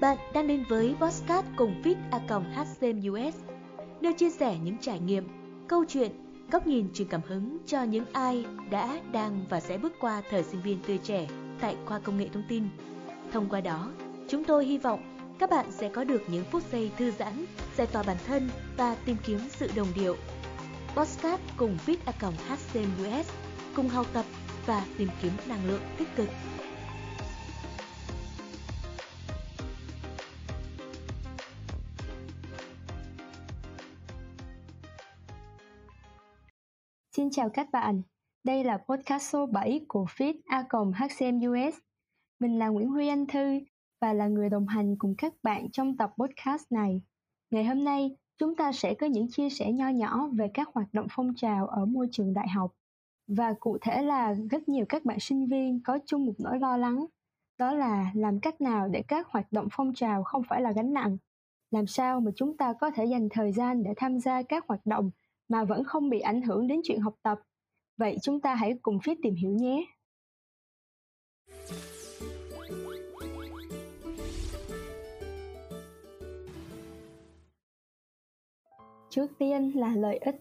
[0.00, 2.18] Bạn đang đến với Postcard cùng Fit A
[2.54, 3.34] HCMUS,
[4.00, 5.28] nơi chia sẻ những trải nghiệm,
[5.68, 6.12] câu chuyện,
[6.52, 10.42] góc nhìn truyền cảm hứng cho những ai đã, đang và sẽ bước qua thời
[10.42, 11.26] sinh viên tươi trẻ
[11.60, 12.64] tại khoa công nghệ thông tin.
[13.32, 13.90] Thông qua đó,
[14.28, 17.44] chúng tôi hy vọng các bạn sẽ có được những phút giây thư giãn,
[17.76, 20.16] giải tỏa bản thân và tìm kiếm sự đồng điệu.
[20.96, 22.12] Postcard cùng Fit A
[22.48, 23.30] HCMUS
[23.74, 24.24] cùng học tập
[24.66, 26.28] và tìm kiếm năng lượng tích cực.
[37.18, 38.02] Xin chào các bạn,
[38.44, 40.64] đây là podcast số 7 của Fit A
[40.94, 41.78] HCMUS.
[42.40, 43.60] Mình là Nguyễn Huy Anh Thư
[44.00, 47.02] và là người đồng hành cùng các bạn trong tập podcast này.
[47.50, 50.88] Ngày hôm nay, chúng ta sẽ có những chia sẻ nho nhỏ về các hoạt
[50.92, 52.72] động phong trào ở môi trường đại học.
[53.26, 56.76] Và cụ thể là rất nhiều các bạn sinh viên có chung một nỗi lo
[56.76, 57.06] lắng,
[57.58, 60.92] đó là làm cách nào để các hoạt động phong trào không phải là gánh
[60.92, 61.16] nặng.
[61.70, 64.86] Làm sao mà chúng ta có thể dành thời gian để tham gia các hoạt
[64.86, 65.10] động
[65.48, 67.40] mà vẫn không bị ảnh hưởng đến chuyện học tập.
[67.96, 69.86] Vậy chúng ta hãy cùng phía tìm hiểu nhé.
[79.10, 80.36] Trước tiên là lợi ích.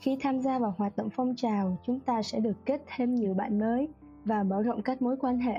[0.00, 3.34] Khi tham gia vào hoạt động phong trào, chúng ta sẽ được kết thêm nhiều
[3.34, 3.88] bạn mới
[4.24, 5.58] và mở rộng các mối quan hệ.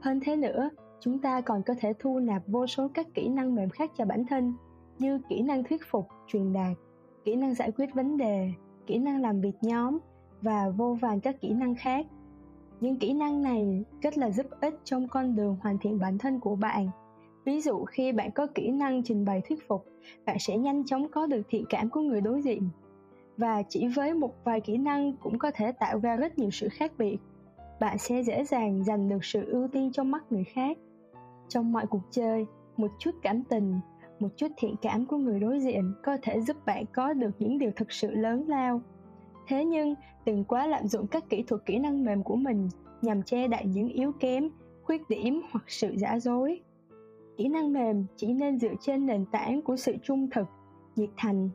[0.00, 0.70] Hơn thế nữa,
[1.00, 4.04] chúng ta còn có thể thu nạp vô số các kỹ năng mềm khác cho
[4.04, 4.54] bản thân
[4.98, 6.76] như kỹ năng thuyết phục, truyền đạt,
[7.24, 8.52] kỹ năng giải quyết vấn đề,
[8.86, 9.98] kỹ năng làm việc nhóm
[10.42, 12.06] và vô vàn các kỹ năng khác.
[12.80, 16.40] Những kỹ năng này rất là giúp ích trong con đường hoàn thiện bản thân
[16.40, 16.88] của bạn.
[17.44, 19.86] Ví dụ khi bạn có kỹ năng trình bày thuyết phục,
[20.26, 22.68] bạn sẽ nhanh chóng có được thiện cảm của người đối diện.
[23.36, 26.68] Và chỉ với một vài kỹ năng cũng có thể tạo ra rất nhiều sự
[26.68, 27.16] khác biệt.
[27.80, 30.78] Bạn sẽ dễ dàng giành được sự ưu tiên trong mắt người khác.
[31.48, 33.80] Trong mọi cuộc chơi, một chút cảm tình
[34.22, 37.58] một chút thiện cảm của người đối diện có thể giúp bạn có được những
[37.58, 38.80] điều thực sự lớn lao.
[39.48, 39.94] Thế nhưng,
[40.26, 42.68] đừng quá lạm dụng các kỹ thuật kỹ năng mềm của mình
[43.02, 44.50] nhằm che đậy những yếu kém,
[44.82, 46.60] khuyết điểm hoặc sự giả dối.
[47.36, 50.46] Kỹ năng mềm chỉ nên dựa trên nền tảng của sự trung thực,
[50.96, 51.50] nhiệt thành,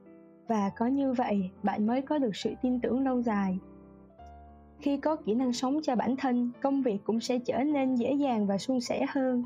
[0.47, 3.59] và có như vậy, bạn mới có được sự tin tưởng lâu dài.
[4.79, 8.13] Khi có kỹ năng sống cho bản thân, công việc cũng sẽ trở nên dễ
[8.13, 9.43] dàng và suôn sẻ hơn.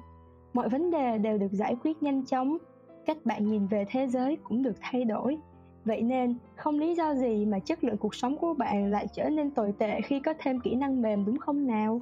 [0.54, 2.58] Mọi vấn đề đều được giải quyết nhanh chóng
[3.06, 5.38] cách bạn nhìn về thế giới cũng được thay đổi.
[5.86, 9.30] Vậy nên, không lý do gì mà chất lượng cuộc sống của bạn lại trở
[9.30, 12.02] nên tồi tệ khi có thêm kỹ năng mềm, đúng không nào?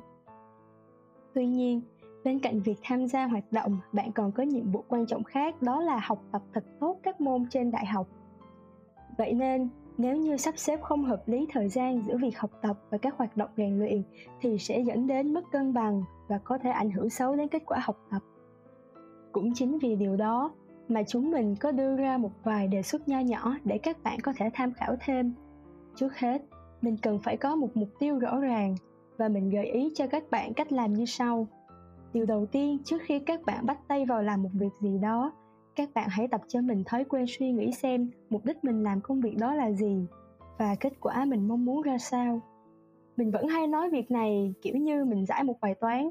[1.34, 1.82] Tuy nhiên,
[2.24, 5.62] bên cạnh việc tham gia hoạt động, bạn còn có nhiệm vụ quan trọng khác,
[5.62, 8.08] đó là học tập thật tốt các môn trên đại học.
[9.18, 12.78] Vậy nên, nếu như sắp xếp không hợp lý thời gian giữa việc học tập
[12.90, 14.04] và các hoạt động rèn luyện,
[14.42, 17.64] thì sẽ dẫn đến mất cân bằng và có thể ảnh hưởng xấu đến kết
[17.66, 18.22] quả học tập.
[19.32, 20.52] Cũng chính vì điều đó
[20.88, 24.20] mà chúng mình có đưa ra một vài đề xuất nho nhỏ để các bạn
[24.20, 25.34] có thể tham khảo thêm.
[25.96, 26.42] Trước hết,
[26.82, 28.76] mình cần phải có một mục tiêu rõ ràng
[29.18, 31.48] và mình gợi ý cho các bạn cách làm như sau.
[32.14, 35.32] Điều đầu tiên, trước khi các bạn bắt tay vào làm một việc gì đó,
[35.76, 39.02] các bạn hãy tập cho mình thói quen suy nghĩ xem mục đích mình làm
[39.02, 40.06] công việc đó là gì
[40.58, 42.42] và kết quả mình mong muốn ra sao.
[43.18, 46.10] Mình vẫn hay nói việc này kiểu như mình giải một bài toán.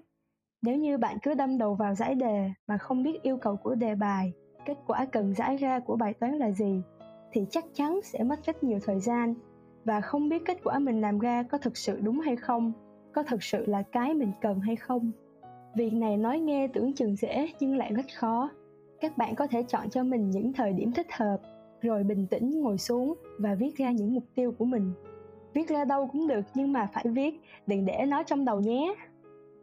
[0.63, 3.75] Nếu như bạn cứ đâm đầu vào giải đề mà không biết yêu cầu của
[3.75, 4.33] đề bài
[4.67, 6.83] kết quả cần giải ra của bài toán là gì,
[7.33, 9.35] thì chắc chắn sẽ mất rất nhiều thời gian.
[9.85, 12.73] Và không biết kết quả mình làm ra có thực sự đúng hay không,
[13.13, 15.11] có thực sự là cái mình cần hay không.
[15.77, 18.51] Việc này nói nghe tưởng chừng dễ nhưng lại rất khó.
[19.01, 21.41] Các bạn có thể chọn cho mình những thời điểm thích hợp,
[21.83, 24.93] rồi bình tĩnh ngồi xuống và viết ra những mục tiêu của mình.
[25.55, 28.95] Viết ra đâu cũng được nhưng mà phải viết, đừng để nó trong đầu nhé.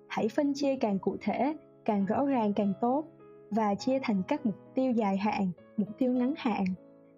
[0.08, 3.04] Hãy phân chia càng cụ thể, càng rõ ràng càng tốt
[3.56, 6.66] và chia thành các mục tiêu dài hạn, mục tiêu ngắn hạn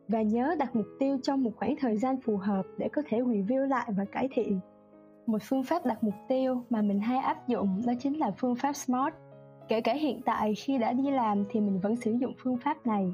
[0.08, 3.22] và nhớ đặt mục tiêu trong một khoảng thời gian phù hợp để có thể
[3.22, 4.60] review lại và cải thiện.
[5.26, 8.56] Một phương pháp đặt mục tiêu mà mình hay áp dụng đó chính là phương
[8.56, 9.14] pháp SMART.
[9.68, 12.88] Kể cả hiện tại khi đã đi làm thì mình vẫn sử dụng phương pháp
[12.88, 13.12] này.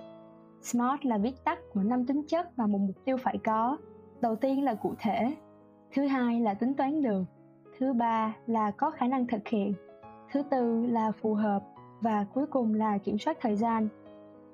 [0.62, 3.78] SMART là viết tắt của năm tính chất mà một mục tiêu phải có.
[4.22, 5.36] Đầu tiên là cụ thể,
[5.94, 7.24] thứ hai là tính toán được,
[7.80, 9.74] thứ ba là có khả năng thực hiện,
[10.32, 11.64] thứ tư là phù hợp
[12.02, 13.88] và cuối cùng là kiểm soát thời gian.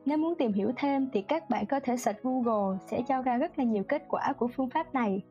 [0.06, 3.38] Nếu muốn tìm hiểu thêm thì các bạn có thể search Google sẽ cho ra
[3.38, 5.22] rất là nhiều kết quả của phương pháp này.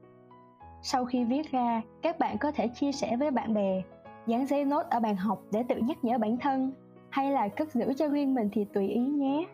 [0.83, 3.83] Sau khi viết ra, các bạn có thể chia sẻ với bạn bè,
[4.27, 6.73] dán giấy nốt ở bàn học để tự nhắc nhở bản thân,
[7.11, 9.47] hay là cất giữ cho riêng mình thì tùy ý nhé.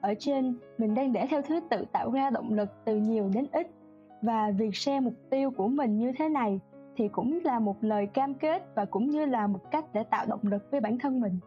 [0.00, 3.46] Ở trên, mình đang để theo thứ tự tạo ra động lực từ nhiều đến
[3.52, 3.70] ít
[4.22, 6.60] và việc share mục tiêu của mình như thế này
[6.96, 10.26] thì cũng là một lời cam kết và cũng như là một cách để tạo
[10.28, 11.38] động lực với bản thân mình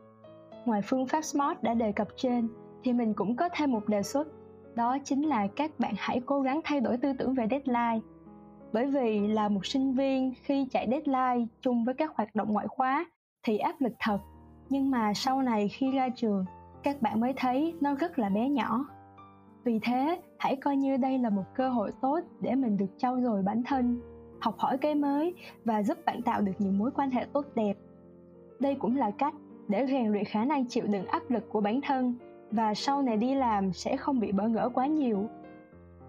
[0.65, 2.49] ngoài phương pháp SMART đã đề cập trên,
[2.83, 4.27] thì mình cũng có thêm một đề xuất,
[4.75, 7.99] đó chính là các bạn hãy cố gắng thay đổi tư tưởng về deadline.
[8.73, 12.67] Bởi vì là một sinh viên khi chạy deadline chung với các hoạt động ngoại
[12.67, 13.05] khóa
[13.43, 14.19] thì áp lực thật.
[14.69, 16.45] Nhưng mà sau này khi ra trường,
[16.83, 18.85] các bạn mới thấy nó rất là bé nhỏ.
[19.63, 23.21] Vì thế, hãy coi như đây là một cơ hội tốt để mình được trau
[23.21, 24.01] dồi bản thân,
[24.41, 25.33] học hỏi cái mới
[25.65, 27.73] và giúp bạn tạo được những mối quan hệ tốt đẹp.
[28.59, 29.33] Đây cũng là cách
[29.69, 32.15] để rèn luyện khả năng chịu đựng áp lực của bản thân
[32.51, 35.29] và sau này đi làm sẽ không bị bỡ ngỡ quá nhiều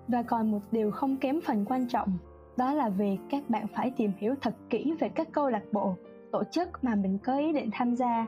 [0.09, 2.09] và còn một điều không kém phần quan trọng
[2.57, 5.95] đó là việc các bạn phải tìm hiểu thật kỹ về các câu lạc bộ
[6.33, 8.27] tổ chức mà mình có ý định tham gia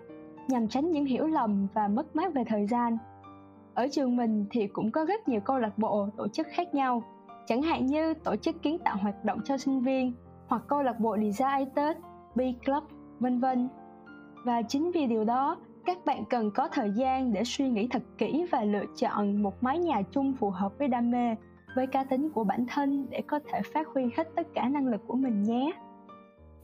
[0.48, 2.98] nhằm tránh những hiểu lầm và mất mát về thời gian
[3.74, 7.02] ở trường mình thì cũng có rất nhiều câu lạc bộ tổ chức khác nhau
[7.46, 10.12] chẳng hạn như tổ chức kiến tạo hoạt động cho sinh viên
[10.46, 11.68] hoặc câu lạc bộ Design
[12.34, 12.84] B Club,
[13.20, 13.68] vân vân.
[14.44, 18.02] Và chính vì điều đó, các bạn cần có thời gian để suy nghĩ thật
[18.18, 21.36] kỹ và lựa chọn một mái nhà chung phù hợp với đam mê,
[21.74, 24.86] với cá tính của bản thân để có thể phát huy hết tất cả năng
[24.86, 25.72] lực của mình nhé.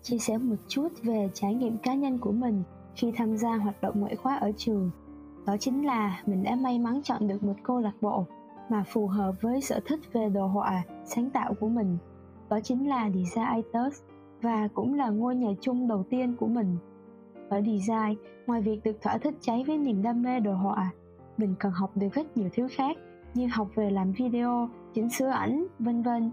[0.02, 2.62] Chia sẻ một chút về trải nghiệm cá nhân của mình
[2.94, 4.90] khi tham gia hoạt động ngoại khóa ở trường.
[5.46, 8.24] Đó chính là mình đã may mắn chọn được một câu lạc bộ
[8.68, 11.98] mà phù hợp với sở thích về đồ họa, sáng tạo của mình.
[12.48, 14.02] Đó chính là Design Iters
[14.42, 16.76] và cũng là ngôi nhà chung đầu tiên của mình.
[17.48, 20.90] Ở design, ngoài việc được thỏa thích cháy với niềm đam mê đồ họa,
[21.36, 22.96] mình còn học được rất nhiều thứ khác
[23.34, 26.30] như học về làm video, chỉnh sửa ảnh, vân vân.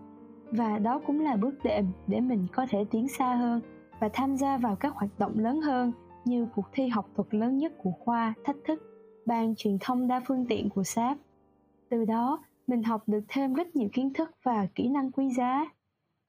[0.51, 3.61] Và đó cũng là bước đệm để mình có thể tiến xa hơn
[3.99, 5.91] và tham gia vào các hoạt động lớn hơn
[6.25, 8.81] như cuộc thi học thuật lớn nhất của khoa Thách thức,
[9.25, 11.17] ban truyền thông đa phương tiện của SAP.
[11.89, 15.65] Từ đó, mình học được thêm rất nhiều kiến thức và kỹ năng quý giá.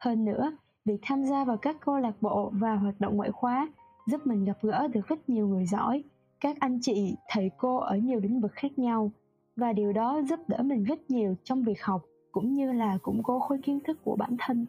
[0.00, 0.52] Hơn nữa,
[0.84, 3.68] việc tham gia vào các câu lạc bộ và hoạt động ngoại khóa
[4.06, 6.04] giúp mình gặp gỡ được rất nhiều người giỏi,
[6.40, 9.10] các anh chị, thầy cô ở nhiều lĩnh vực khác nhau
[9.56, 13.22] và điều đó giúp đỡ mình rất nhiều trong việc học cũng như là củng
[13.22, 14.66] cố khối kiến thức của bản thân.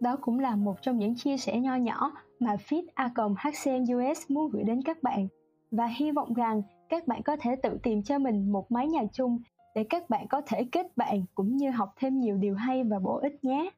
[0.00, 4.30] Đó cũng là một trong những chia sẻ nho nhỏ mà Fit A HCM US
[4.30, 5.28] muốn gửi đến các bạn
[5.70, 9.02] và hy vọng rằng các bạn có thể tự tìm cho mình một mái nhà
[9.12, 9.38] chung
[9.74, 12.98] để các bạn có thể kết bạn cũng như học thêm nhiều điều hay và
[12.98, 13.70] bổ ích nhé.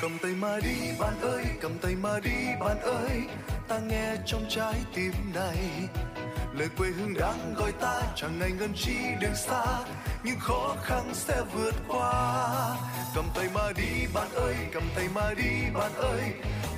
[0.00, 3.22] Cầm tay mà đi, bạn ơi, cầm tay mà đi, bạn ơi.
[3.68, 5.58] Ta nghe trong trái tim này,
[6.54, 9.64] lời quê hương đang gọi ta, chẳng ngày ngân chi đường xa
[10.24, 12.48] nhưng khó khăn sẽ vượt qua.
[13.14, 16.22] Cầm tay mà đi, bạn ơi, cầm tay mà đi, bạn ơi.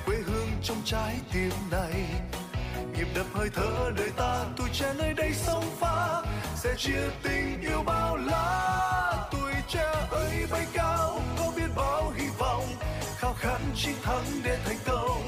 [0.05, 2.05] Quê hương trong trái tim này,
[2.97, 6.21] nhịp đập hơi thở đời ta, tuổi trẻ nơi đây sông pha,
[6.55, 9.27] sẽ chia tình yêu bao la.
[9.31, 12.67] Tuổi trẻ ơi, bay cao, có biết bao hy vọng
[13.19, 15.23] khao khát chiến thắng để thành công.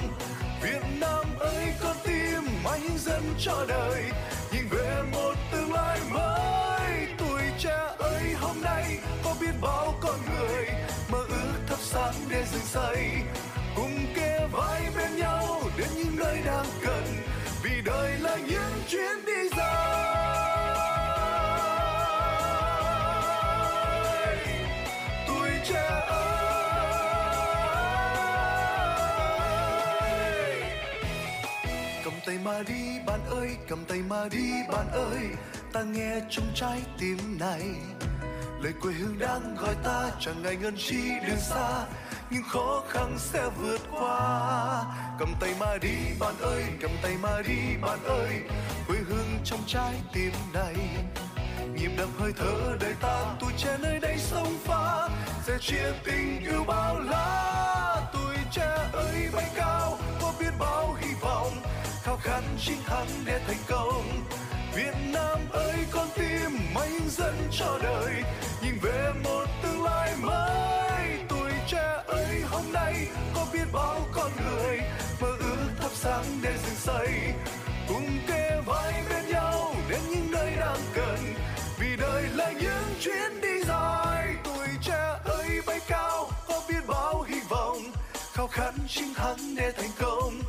[0.62, 4.04] Việt Nam ơi con tim anh dân cho đời,
[4.54, 6.61] nhìn về một tương lai mới.
[32.44, 35.28] Mà đi, bạn ơi, cầm tay mà đi, bạn ơi.
[35.74, 37.62] Ta nghe trong trái tim này,
[38.62, 41.86] lời quê hương đang gọi ta, chẳng ngại ngần chi đường xa,
[42.30, 44.84] nhưng khó khăn sẽ vượt qua.
[45.20, 48.42] Cầm tay mà đi, bạn ơi, cầm tay mà đi, bạn ơi.
[48.88, 50.76] Quê hương trong trái tim này,
[51.76, 55.10] nhịp đập hơi thở đời ta, tuổi trẻ nơi đây sông pha.
[55.44, 61.14] Sẽ chia tình yêu bao la, tuổi trẻ ơi bay cao, có biết bao hy
[61.14, 61.21] vọng
[62.04, 64.06] khao khát chiến thắng để thành công.
[64.76, 68.24] Việt Nam ơi, con tim mạnh dẫn cho đời.
[68.64, 74.32] Nhìn về một tương lai mới, tuổi trẻ ơi, hôm nay có biết bao con
[74.46, 74.80] người
[75.22, 77.34] mơ ước thắp sáng để dựng xây.
[77.88, 81.18] Cùng kề vai bên nhau đến những nơi đang cần.
[81.80, 87.26] Vì đời là những chuyến đi dài, tuổi trẻ ơi, bay cao, có biết bao
[87.28, 87.80] hy vọng.
[88.34, 90.41] Khao khát chiến thắng để thành công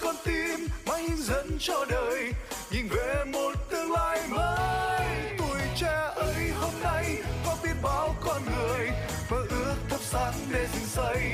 [0.00, 2.32] con tim mãi hướng dẫn cho đời.
[2.70, 5.06] Nhìn về một tương lai mới,
[5.38, 7.16] tuổi trẻ ấy hôm nay
[7.46, 8.90] có biết bao con người
[9.30, 11.32] mơ ước thắp sáng để rừng xây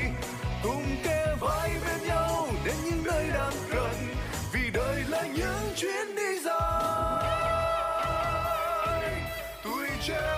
[0.63, 3.95] cùng kề vai bên nhau đến những nơi đang gần,
[4.53, 6.53] vì đời là những chuyến đi dài.
[9.63, 10.36] Tuổi trẻ